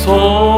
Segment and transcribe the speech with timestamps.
[0.00, 0.49] 소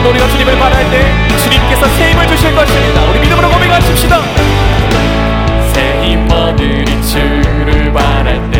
[0.00, 1.02] 오늘도 우리가 주님을 바랄 때
[1.36, 3.02] 주님께서 새 힘을 주실 것입니다.
[3.10, 4.18] 우리 믿음으로 고백하십시다.
[5.74, 8.59] 새 힘 얻으리 주를 바랄 때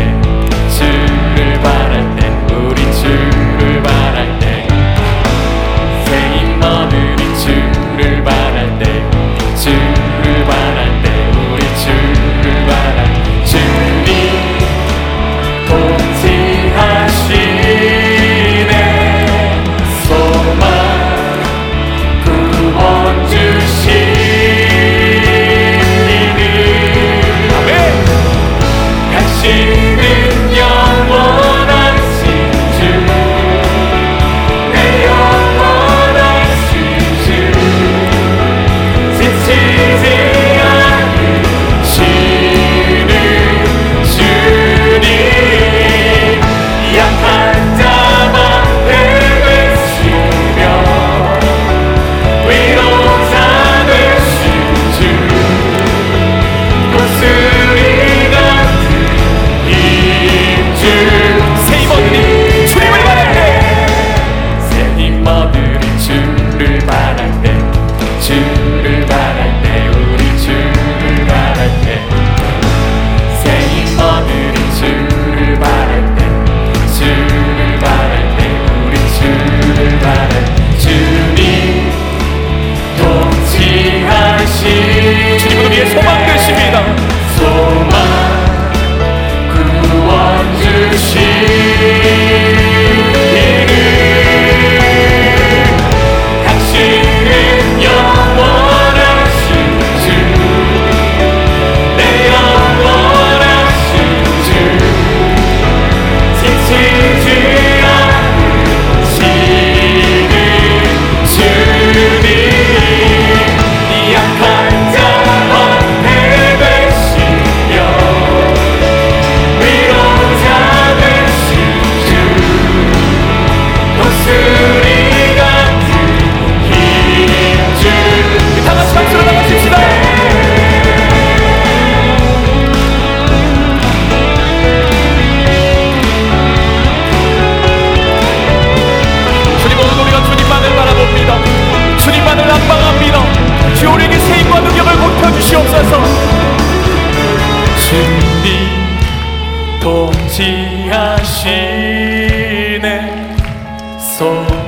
[154.21, 154.60] sol.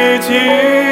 [0.00, 0.89] 已经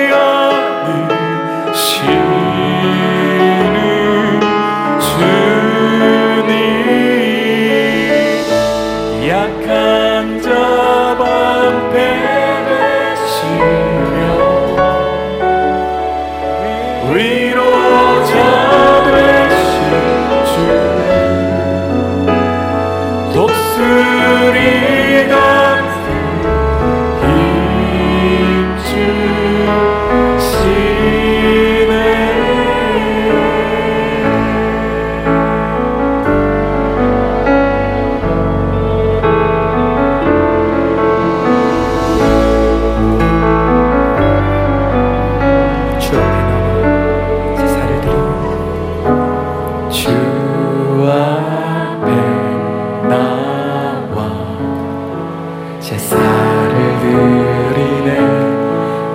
[55.89, 58.21] 제사를 드리네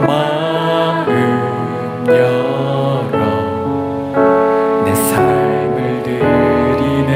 [0.07, 1.05] 마음
[2.07, 3.21] 열어.
[4.83, 7.11] 내 삶을 드리네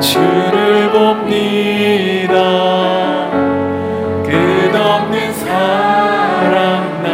[0.00, 2.34] 주를 봅니다.
[4.22, 7.08] 끝없는 사랑 나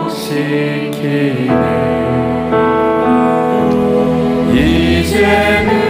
[0.00, 0.46] 회복시키네
[4.54, 5.85] 이제는